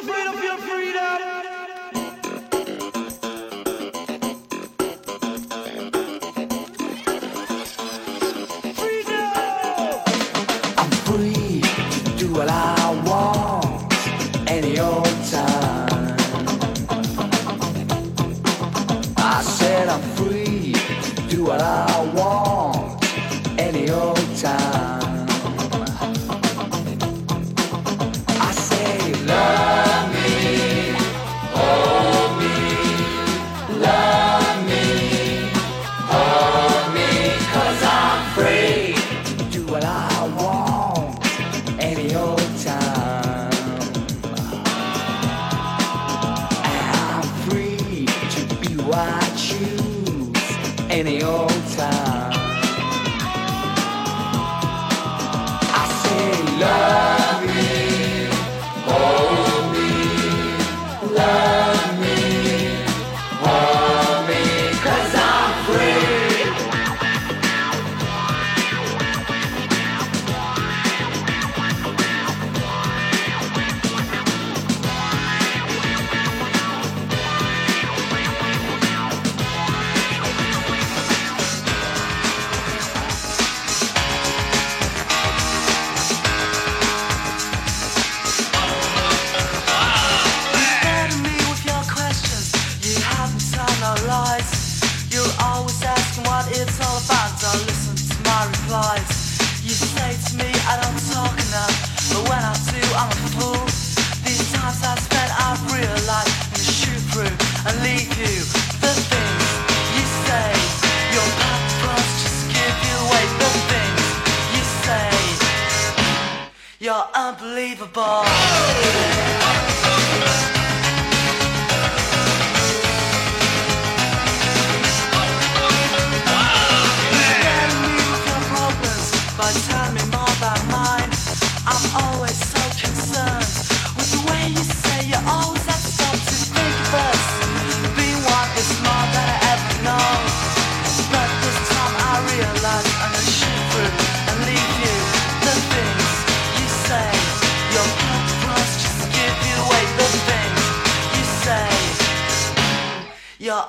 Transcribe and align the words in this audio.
afraid 0.00 0.26
of 0.28 0.42
your 0.42 0.56
freedom. 0.56 1.09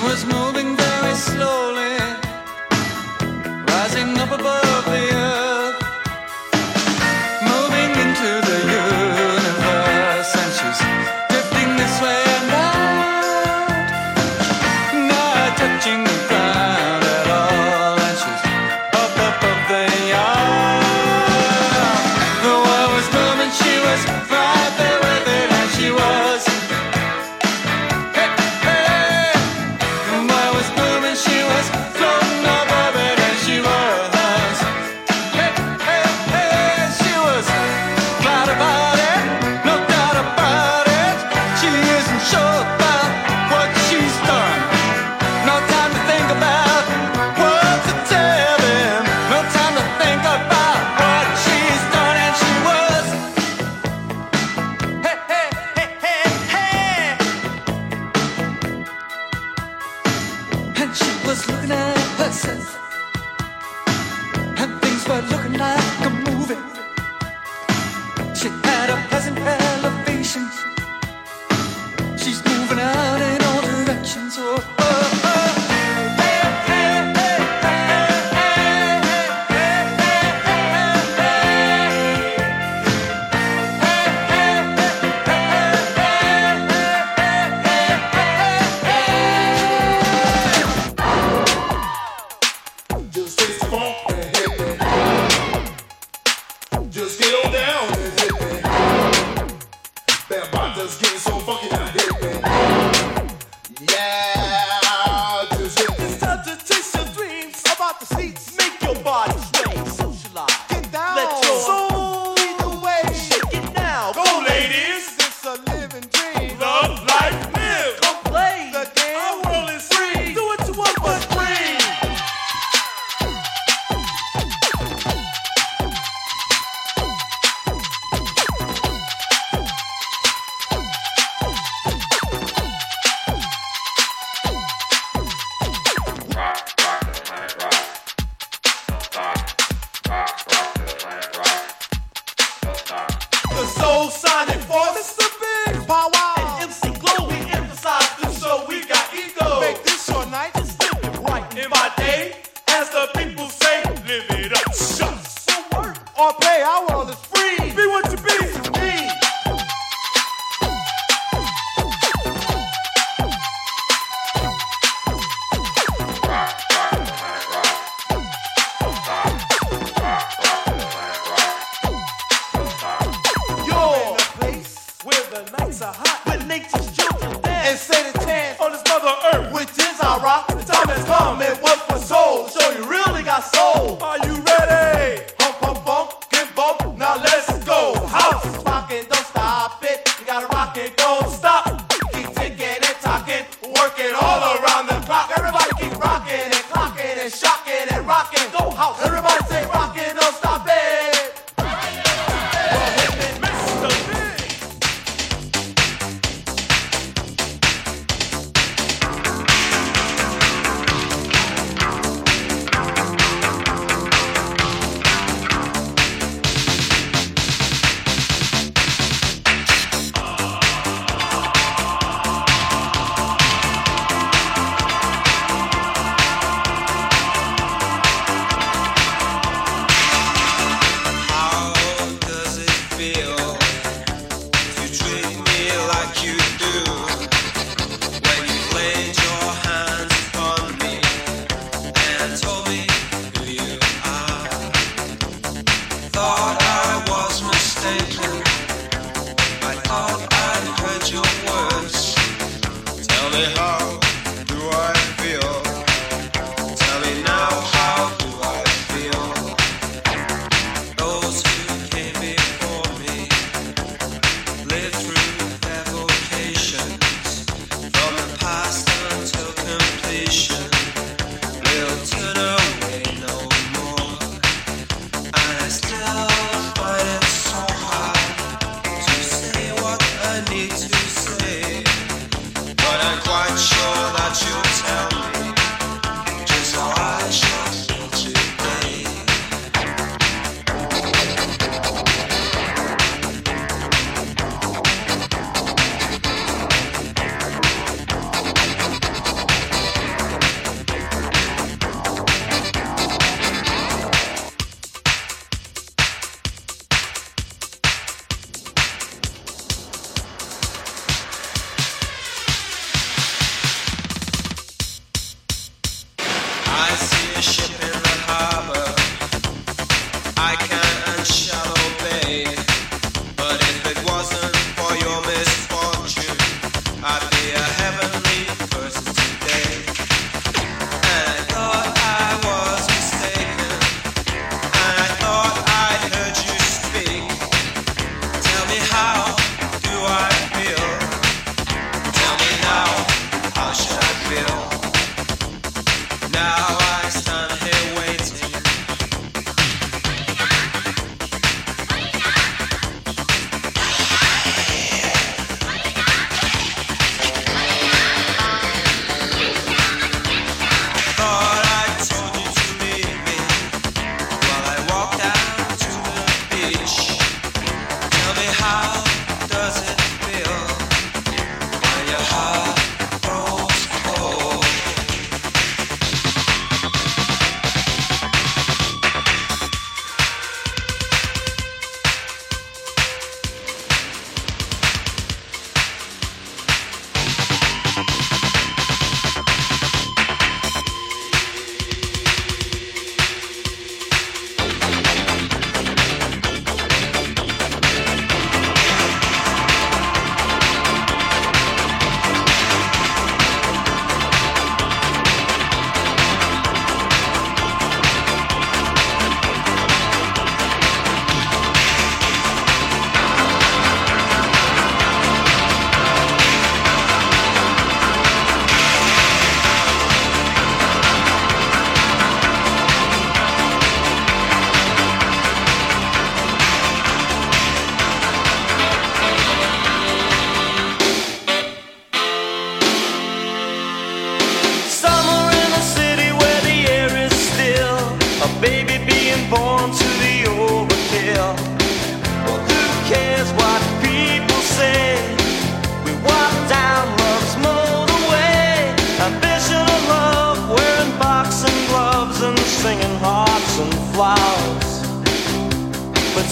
was 0.00 0.24
moving 0.26 0.47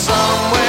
somewhere 0.07 0.66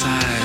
devil 0.00 0.39